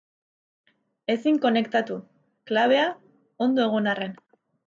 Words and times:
Ezin 1.15 1.37
konektatu, 1.43 1.97
klabea 2.51 2.87
ondo 3.49 3.67
egon 3.67 3.93
arren. 3.95 4.19